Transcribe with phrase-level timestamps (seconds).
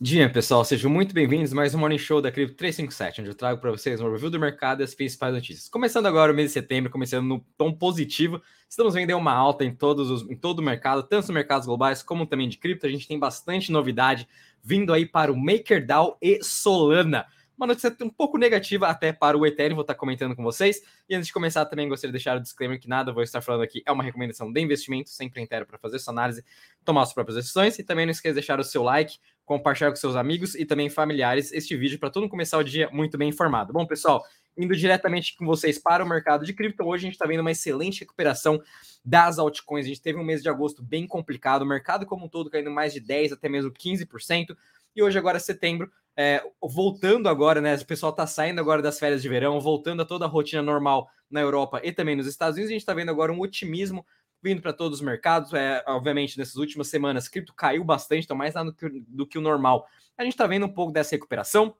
[0.00, 3.60] Dia, pessoal, sejam muito bem-vindos mais um Morning Show da Cripto 357, onde eu trago
[3.60, 5.68] para vocês um review do mercado e as principais notícias.
[5.68, 9.74] Começando agora o mês de setembro, começando no tom positivo, estamos vendo uma alta em,
[9.74, 12.86] todos os, em todo o mercado, tanto nos mercados globais como também de cripto.
[12.86, 14.28] A gente tem bastante novidade
[14.62, 17.26] vindo aí para o MakerDAO e Solana.
[17.58, 20.80] Uma notícia um pouco negativa até para o Ethereum, vou estar comentando com vocês.
[21.08, 23.62] E antes de começar, também gostaria de deixar o disclaimer que nada vou estar falando
[23.62, 26.44] aqui é uma recomendação de investimento, sempre inteiro para fazer sua análise,
[26.84, 27.76] tomar suas próprias decisões.
[27.76, 30.88] E também não esqueça de deixar o seu like, compartilhar com seus amigos e também
[30.88, 33.72] familiares este vídeo para todo mundo começar o dia muito bem informado.
[33.72, 34.24] Bom, pessoal,
[34.56, 37.50] indo diretamente com vocês para o mercado de cripto, hoje a gente está vendo uma
[37.50, 38.62] excelente recuperação
[39.04, 39.84] das altcoins.
[39.84, 42.70] A gente teve um mês de agosto bem complicado, o mercado como um todo caindo
[42.70, 44.56] mais de 10%, até mesmo 15%.
[44.94, 47.76] E hoje, agora, setembro, é, voltando agora, né?
[47.76, 51.08] O pessoal está saindo agora das férias de verão, voltando a toda a rotina normal
[51.30, 52.70] na Europa e também nos Estados Unidos.
[52.70, 54.04] A gente está vendo agora um otimismo
[54.42, 55.52] vindo para todos os mercados.
[55.54, 59.38] É, obviamente, nessas últimas semanas, cripto caiu bastante, então mais nada do que, do que
[59.38, 59.86] o normal.
[60.16, 61.76] A gente está vendo um pouco dessa recuperação.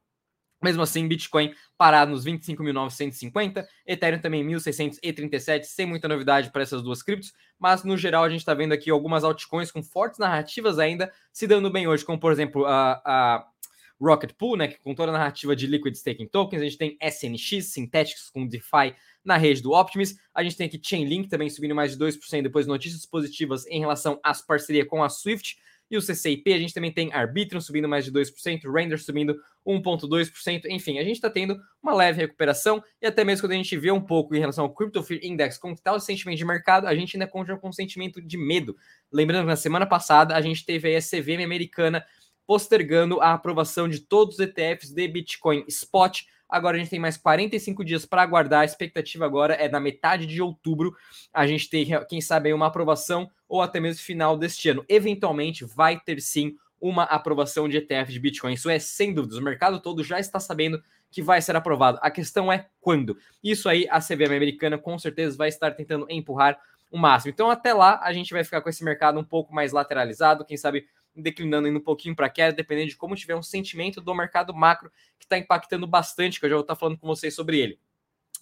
[0.62, 7.02] Mesmo assim, Bitcoin parado nos 25.950, Ethereum também 1.637, sem muita novidade para essas duas
[7.02, 11.12] criptos, mas no geral a gente está vendo aqui algumas altcoins com fortes narrativas ainda
[11.32, 13.46] se dando bem hoje, como por exemplo a, a
[14.00, 17.66] Rocket Pool, né, com toda a narrativa de Liquid Staking Tokens, a gente tem SNX,
[17.66, 21.96] Synthetics com DeFi na rede do Optimus, a gente tem aqui Chainlink também subindo mais
[21.96, 25.58] de 2%, depois notícias positivas em relação às parcerias com a Swift,
[25.90, 30.66] e o CCIP, a gente também tem Arbitrum subindo mais de 2%, Render subindo 1,2%,
[30.70, 33.90] enfim, a gente está tendo uma leve recuperação, e até mesmo quando a gente vê
[33.90, 36.94] um pouco em relação ao Crypto Fear Index, como está o sentimento de mercado, a
[36.94, 38.76] gente ainda continua com um sentimento de medo.
[39.12, 42.04] Lembrando que na semana passada a gente teve a CVM americana
[42.46, 46.22] postergando a aprovação de todos os ETFs de Bitcoin Spot.
[46.48, 48.60] Agora a gente tem mais 45 dias para aguardar.
[48.60, 50.96] A expectativa agora é na metade de outubro
[51.32, 54.84] a gente ter, quem sabe, uma aprovação ou até mesmo final deste ano.
[54.88, 58.54] Eventualmente vai ter sim uma aprovação de ETF de Bitcoin.
[58.54, 59.38] Isso é sem dúvidas.
[59.38, 61.98] O mercado todo já está sabendo que vai ser aprovado.
[62.02, 63.16] A questão é quando.
[63.42, 66.58] Isso aí a CVM americana com certeza vai estar tentando empurrar
[66.90, 67.30] o máximo.
[67.30, 70.56] Então até lá a gente vai ficar com esse mercado um pouco mais lateralizado, quem
[70.56, 70.86] sabe
[71.20, 74.90] declinando indo um pouquinho para queda, dependendo de como tiver um sentimento do mercado macro
[75.18, 77.78] que está impactando bastante, que eu já vou estar tá falando com vocês sobre ele.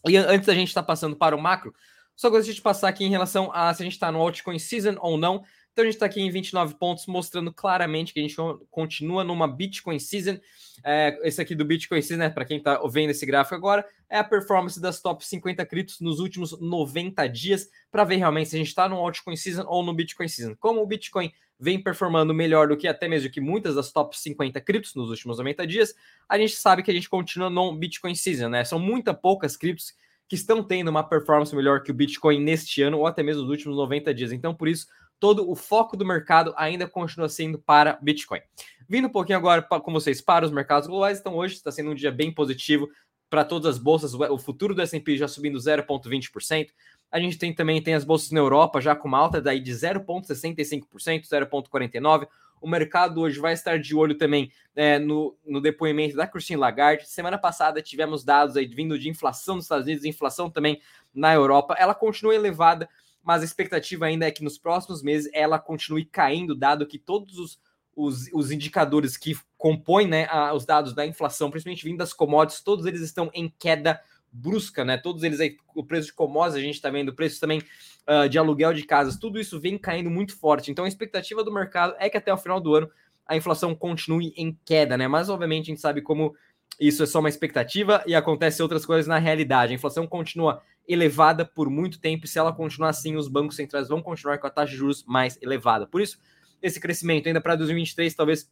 [0.06, 1.74] E antes da gente estar tá passando para o macro,
[2.14, 4.96] só gostaria de passar aqui em relação a se a gente está no altcoin season
[5.00, 5.44] ou não.
[5.76, 8.34] Então a gente está aqui em 29 pontos, mostrando claramente que a gente
[8.70, 10.38] continua numa Bitcoin Season.
[10.82, 14.16] É, esse aqui do Bitcoin Season, né, para quem está vendo esse gráfico agora, é
[14.16, 18.58] a performance das top 50 criptos nos últimos 90 dias, para ver realmente se a
[18.58, 20.56] gente está no Altcoin Season ou no Bitcoin Season.
[20.58, 24.58] Como o Bitcoin vem performando melhor do que até mesmo que muitas das top 50
[24.62, 25.94] criptos nos últimos 90 dias,
[26.26, 28.64] a gente sabe que a gente continua no Bitcoin Season, né?
[28.64, 29.92] São muita poucas criptos
[30.26, 33.50] que estão tendo uma performance melhor que o Bitcoin neste ano ou até mesmo nos
[33.50, 34.32] últimos 90 dias.
[34.32, 34.86] Então, por isso,
[35.18, 38.40] todo o foco do mercado ainda continua sendo para Bitcoin.
[38.88, 41.94] Vindo um pouquinho agora com vocês para os mercados globais, então hoje está sendo um
[41.94, 42.88] dia bem positivo
[43.28, 46.68] para todas as bolsas, o futuro do S&P já subindo 0,20%,
[47.10, 49.72] a gente tem também tem as bolsas na Europa já com uma alta daí de
[49.72, 50.86] 0,65%,
[51.26, 52.28] 0,49%.
[52.60, 57.08] O mercado hoje vai estar de olho também é, no, no depoimento da Christine Lagarde.
[57.08, 60.80] Semana passada tivemos dados aí vindo de inflação nos Estados Unidos, inflação também
[61.14, 61.76] na Europa.
[61.78, 62.88] Ela continua elevada,
[63.26, 67.36] mas a expectativa ainda é que nos próximos meses ela continue caindo, dado que todos
[67.38, 67.58] os,
[67.96, 72.62] os, os indicadores que compõem né, a, os dados da inflação, principalmente vindo das commodities,
[72.62, 74.00] todos eles estão em queda
[74.30, 74.96] brusca, né?
[74.96, 77.60] Todos eles aí, o preço de commodities, a gente está vendo, o preço também
[78.06, 80.70] uh, de aluguel de casas, tudo isso vem caindo muito forte.
[80.70, 82.88] Então a expectativa do mercado é que até o final do ano
[83.26, 85.08] a inflação continue em queda, né?
[85.08, 86.32] Mas obviamente a gente sabe como
[86.78, 89.72] isso é só uma expectativa e acontece outras coisas na realidade.
[89.72, 93.88] A inflação continua elevada por muito tempo e se ela continuar assim, os bancos centrais
[93.88, 95.86] vão continuar com a taxa de juros mais elevada.
[95.86, 96.18] Por isso,
[96.62, 98.50] esse crescimento ainda para 2023, talvez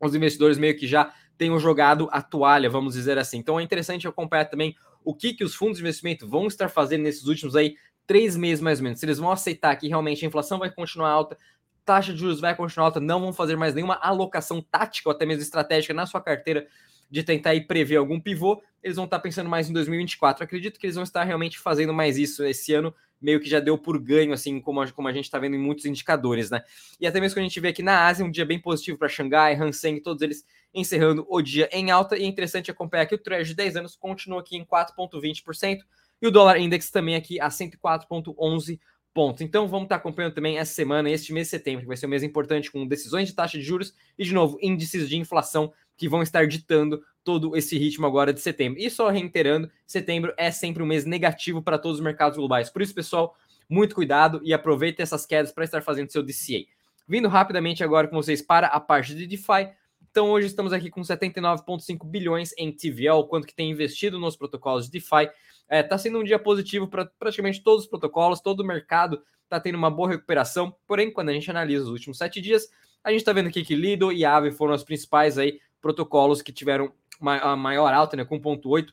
[0.00, 3.38] os investidores meio que já tenham jogado a toalha, vamos dizer assim.
[3.38, 7.02] Então é interessante acompanhar também o que, que os fundos de investimento vão estar fazendo
[7.02, 7.76] nesses últimos aí
[8.06, 9.00] três meses mais ou menos.
[9.00, 11.36] Se eles vão aceitar que realmente a inflação vai continuar alta,
[11.84, 15.24] taxa de juros vai continuar alta, não vão fazer mais nenhuma alocação tática ou até
[15.24, 16.66] mesmo estratégica na sua carteira
[17.10, 20.44] de tentar aí prever algum pivô, eles vão estar pensando mais em 2024.
[20.44, 23.78] acredito que eles vão estar realmente fazendo mais isso esse ano, meio que já deu
[23.78, 26.62] por ganho, assim, como a, como a gente está vendo em muitos indicadores, né?
[27.00, 29.08] E até mesmo que a gente vê aqui na Ásia, um dia bem positivo para
[29.08, 30.44] Xangai, Hang todos eles
[30.74, 32.16] encerrando o dia em alta.
[32.16, 35.78] E é interessante acompanhar que o Treasury de 10 anos continua aqui em 4,20%
[36.20, 38.78] e o dólar index também aqui a 104,11
[39.14, 39.40] pontos.
[39.40, 42.10] Então vamos estar acompanhando também essa semana, este mês de setembro, que vai ser um
[42.10, 46.08] mês importante com decisões de taxa de juros e, de novo, índices de inflação que
[46.08, 48.80] vão estar ditando todo esse ritmo agora de setembro.
[48.80, 52.70] E só reiterando, setembro é sempre um mês negativo para todos os mercados globais.
[52.70, 53.36] Por isso, pessoal,
[53.68, 56.64] muito cuidado e aproveite essas quedas para estar fazendo seu DCA.
[57.08, 59.70] Vindo rapidamente agora com vocês para a parte de DeFi,
[60.10, 64.86] Então hoje estamos aqui com 79,5 bilhões em TVL, quanto que tem investido nos protocolos
[64.86, 65.24] de DeFi.
[65.24, 65.34] Está
[65.68, 69.60] é, tá sendo um dia positivo para praticamente todos os protocolos, todo o mercado está
[69.60, 70.74] tendo uma boa recuperação.
[70.86, 72.68] Porém, quando a gente analisa os últimos sete dias,
[73.04, 76.52] a gente está vendo aqui que Lido e Aave foram os principais aí protocolos que
[76.52, 78.92] tiveram a maior alta, né, com 1,8%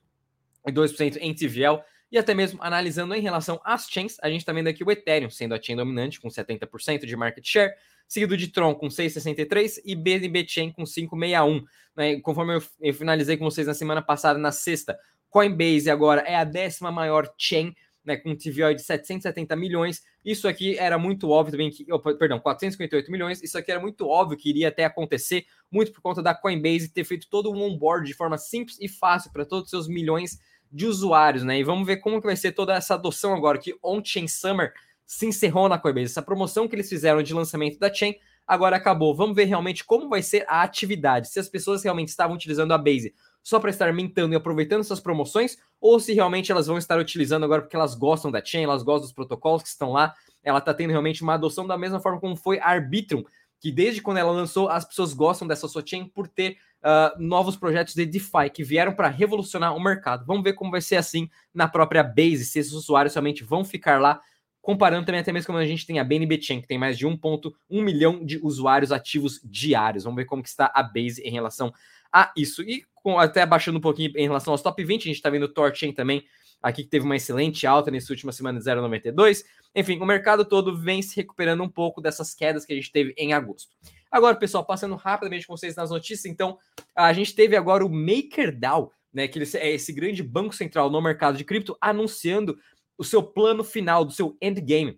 [0.68, 1.82] e 2% em TVL.
[2.12, 5.30] E até mesmo analisando em relação às chains, a gente está vendo aqui o Ethereum
[5.30, 7.74] sendo a chain dominante com 70% de market share,
[8.08, 11.64] seguido de Tron com 6,63 e BNB Chain com 5,61.
[11.96, 12.20] Né?
[12.22, 14.98] Conforme eu, eu finalizei com vocês na semana passada, na sexta,
[15.34, 17.76] Coinbase agora é a décima maior chain,
[18.06, 20.02] né, com um TVO de 770 milhões.
[20.24, 23.42] Isso aqui era muito óbvio também que, oh, perdão, 458 milhões.
[23.42, 27.04] Isso aqui era muito óbvio que iria até acontecer, muito por conta da Coinbase ter
[27.04, 30.40] feito todo um onboard de forma simples e fácil para todos os seus milhões
[30.72, 31.60] de usuários, né?
[31.60, 34.74] E vamos ver como que vai ser toda essa adoção agora que on-chain summer
[35.06, 36.06] se encerrou na Coinbase.
[36.06, 38.16] Essa promoção que eles fizeram de lançamento da chain
[38.48, 39.16] agora acabou.
[39.16, 41.30] Vamos ver realmente como vai ser a atividade.
[41.30, 45.02] Se as pessoas realmente estavam utilizando a Base só para estar mentando e aproveitando essas
[45.02, 48.82] promoções, ou se realmente elas vão estar utilizando agora porque elas gostam da chain, elas
[48.82, 50.16] gostam dos protocolos que estão lá.
[50.42, 53.24] Ela está tendo realmente uma adoção da mesma forma como foi a Arbitrum,
[53.60, 57.56] que desde quando ela lançou, as pessoas gostam dessa sua chain por ter uh, novos
[57.56, 60.26] projetos de DeFi que vieram para revolucionar o mercado.
[60.26, 64.02] Vamos ver como vai ser assim na própria Base, se esses usuários realmente vão ficar
[64.02, 64.22] lá
[64.62, 67.06] comparando também até mesmo como a gente tem a BNB Chain, que tem mais de
[67.06, 70.06] 1.1 milhão de usuários ativos diários.
[70.06, 71.74] Vamos ver como que está a Base em relação
[72.12, 72.64] a isso.
[72.64, 75.44] E com, até abaixando um pouquinho em relação aos top 20, a gente está vendo
[75.44, 76.26] o Torchain também,
[76.62, 79.44] aqui que teve uma excelente alta nessa última semana de 0,92.
[79.76, 83.14] Enfim, o mercado todo vem se recuperando um pouco dessas quedas que a gente teve
[83.18, 83.76] em agosto.
[84.10, 86.58] Agora, pessoal, passando rapidamente com vocês nas notícias, então,
[86.96, 91.38] a gente teve agora o MakerDAO, né, que é esse grande banco central no mercado
[91.38, 92.58] de cripto, anunciando
[92.98, 94.98] o seu plano final, do seu endgame.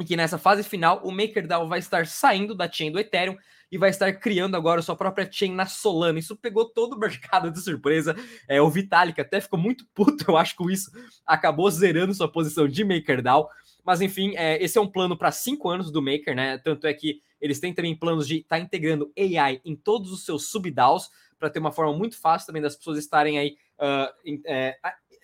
[0.00, 3.36] E que nessa fase final, o MakerDAO vai estar saindo da chain do Ethereum
[3.70, 6.18] e vai estar criando agora sua própria chain na Solana.
[6.18, 8.16] Isso pegou todo o mercado de surpresa.
[8.48, 10.90] É, o Vitalik até ficou muito puto, eu acho, com isso.
[11.26, 13.48] Acabou zerando sua posição de MakerDAO.
[13.84, 16.58] Mas enfim, é, esse é um plano para cinco anos do Maker, né?
[16.58, 20.24] Tanto é que eles têm também planos de estar tá integrando AI em todos os
[20.24, 24.12] seus subDAOs para ter uma forma muito fácil também das pessoas estarem aí uh,
[24.46, 24.76] é,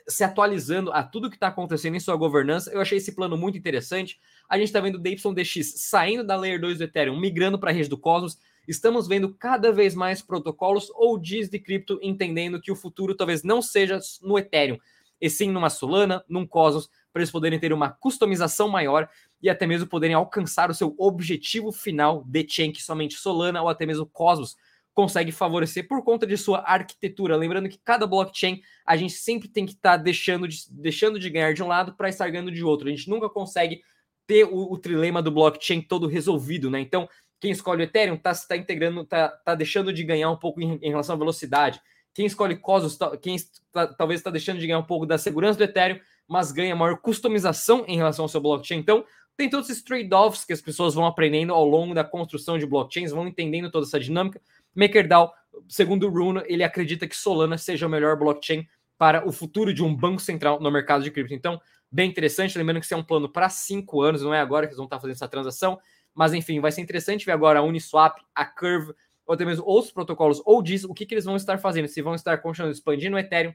[0.07, 2.71] se atualizando a tudo que está acontecendo em sua governança.
[2.71, 4.19] Eu achei esse plano muito interessante.
[4.49, 7.89] A gente está vendo DYDX saindo da Layer 2 do Ethereum, migrando para a rede
[7.89, 8.39] do Cosmos.
[8.67, 13.43] Estamos vendo cada vez mais protocolos ou dias de cripto entendendo que o futuro talvez
[13.43, 14.79] não seja no Ethereum,
[15.21, 19.09] e sim numa Solana, num Cosmos, para eles poderem ter uma customização maior
[19.43, 23.69] e até mesmo poderem alcançar o seu objetivo final de chain que somente Solana ou
[23.69, 24.57] até mesmo Cosmos
[24.95, 27.37] consegue favorecer por conta de sua arquitetura.
[27.37, 31.29] Lembrando que cada blockchain a gente sempre tem que estar tá deixando, de, deixando de
[31.29, 32.89] ganhar de um lado para estar ganhando de outro.
[32.89, 33.83] A gente nunca consegue
[34.27, 36.81] ter o, o, trilema do blockchain todo resolvido, né?
[36.81, 37.09] Então,
[37.41, 40.79] quem escolhe o Ethereum está tá integrando, está tá deixando de ganhar um pouco em,
[40.81, 41.81] em relação à velocidade.
[42.15, 43.37] Quem escolhe Cosmos, tá, quem
[43.73, 45.99] tá, talvez está deixando de ganhar um pouco da segurança do Ethereum,
[46.29, 48.79] mas ganha maior customização em relação ao seu blockchain.
[48.79, 49.05] Então,
[49.37, 53.11] tem todos esses trade-offs que as pessoas vão aprendendo ao longo da construção de blockchains,
[53.11, 54.41] vão entendendo toda essa dinâmica.
[54.75, 55.33] MakerDAO,
[55.69, 58.67] segundo o Bruno, ele acredita que Solana seja o melhor blockchain
[58.99, 61.35] para o futuro de um banco central no mercado de cripto.
[61.35, 61.61] Então,
[61.91, 62.57] bem interessante.
[62.57, 64.87] Lembrando que isso é um plano para cinco anos, não é agora que eles vão
[64.87, 65.79] estar fazendo essa transação.
[66.15, 68.93] Mas, enfim, vai ser interessante ver agora a Uniswap, a Curve,
[69.27, 71.89] ou até mesmo outros protocolos, ou diz o que, que eles vão estar fazendo.
[71.89, 73.55] Se vão estar continuando expandindo o Ethereum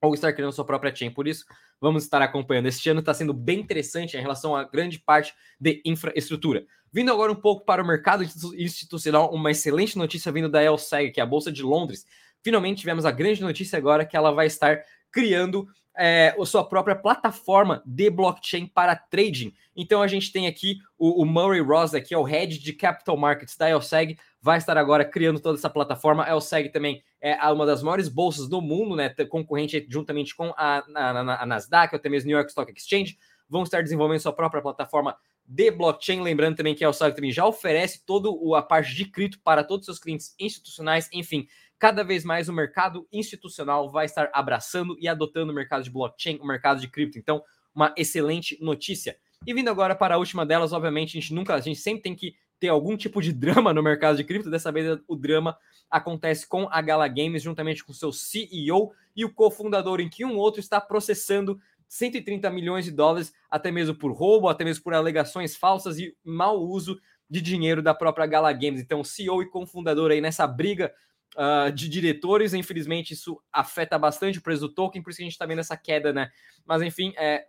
[0.00, 1.10] ou estar criando sua própria chain.
[1.10, 1.44] Por isso,
[1.80, 2.66] vamos estar acompanhando.
[2.66, 6.64] Este ano está sendo bem interessante em relação a grande parte de infraestrutura.
[6.92, 8.24] Vindo agora um pouco para o mercado
[8.56, 12.06] institucional, uma excelente notícia vindo da LSEG, que é a Bolsa de Londres.
[12.42, 15.68] Finalmente tivemos a grande notícia agora que ela vai estar criando
[15.98, 19.52] é, a sua própria plataforma de blockchain para trading.
[19.74, 23.16] Então a gente tem aqui o, o Murray Rosa, que é o head de capital
[23.16, 26.22] markets da LSEG, vai estar agora criando toda essa plataforma.
[26.22, 30.84] A LSEG também é uma das maiores bolsas do mundo, né, concorrente juntamente com a,
[30.94, 33.18] a, a Nasdaq, até mesmo New York Stock Exchange,
[33.48, 35.16] vão estar desenvolvendo sua própria plataforma
[35.48, 36.20] de blockchain.
[36.20, 39.86] Lembrando também que a também já oferece toda a parte de cripto para todos os
[39.86, 41.08] seus clientes institucionais.
[41.12, 45.90] Enfim, cada vez mais o mercado institucional vai estar abraçando e adotando o mercado de
[45.90, 47.18] blockchain, o mercado de cripto.
[47.18, 47.42] Então,
[47.74, 49.16] uma excelente notícia.
[49.46, 52.14] E vindo agora para a última delas, obviamente, a gente nunca, a gente sempre tem
[52.14, 54.50] que ter algum tipo de drama no mercado de cripto.
[54.50, 55.56] Dessa vez o drama
[55.90, 60.36] acontece com a Gala Games, juntamente com seu CEO e o cofundador, em que um
[60.36, 65.56] outro está processando 130 milhões de dólares, até mesmo por roubo, até mesmo por alegações
[65.56, 68.80] falsas e mau uso de dinheiro da própria Gala Games.
[68.80, 70.92] Então, CEO e cofundador aí nessa briga
[71.36, 75.26] uh, de diretores, infelizmente isso afeta bastante o preço do token, por isso que a
[75.26, 76.30] gente está vendo essa queda, né?
[76.64, 77.46] Mas enfim, é,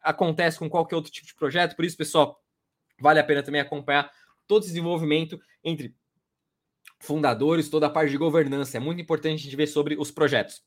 [0.00, 2.38] acontece com qualquer outro tipo de projeto, por isso, pessoal,
[3.00, 4.10] vale a pena também acompanhar
[4.46, 5.94] todo esse desenvolvimento entre
[7.00, 8.76] fundadores, toda a parte de governança.
[8.76, 10.62] É muito importante a gente ver sobre os projetos.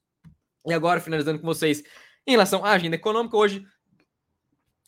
[0.65, 1.83] E agora, finalizando com vocês,
[2.25, 3.65] em relação à agenda econômica, hoje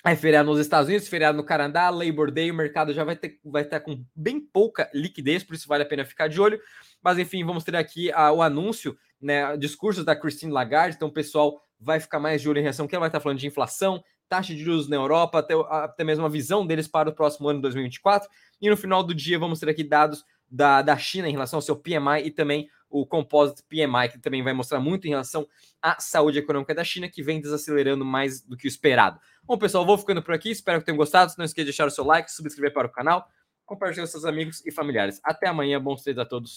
[0.04, 3.40] é feriado nos Estados Unidos, feriado no Canadá, Labor Day, o mercado já vai, ter,
[3.44, 6.60] vai estar com bem pouca liquidez, por isso vale a pena ficar de olho.
[7.02, 11.14] Mas enfim, vamos ter aqui a, o anúncio, né, discursos da Christine Lagarde, então o
[11.14, 14.04] pessoal vai ficar mais de olho em relação que ela vai estar falando de inflação,
[14.30, 17.62] taxa de juros na Europa, até, até mesmo a visão deles para o próximo ano
[17.62, 18.30] 2024.
[18.62, 21.62] E no final do dia vamos ter aqui dados da, da China em relação ao
[21.62, 25.48] seu PMI e também o Composite PMI, que também vai mostrar muito em relação
[25.82, 29.20] à saúde econômica da China, que vem desacelerando mais do que o esperado.
[29.44, 30.50] Bom, pessoal, vou ficando por aqui.
[30.50, 31.34] Espero que tenham gostado.
[31.38, 33.28] Não esqueça de deixar o seu like, subscrever para o canal,
[33.66, 35.20] compartilhar com seus amigos e familiares.
[35.24, 35.82] Até amanhã.
[35.82, 36.56] Bons treinos a todos.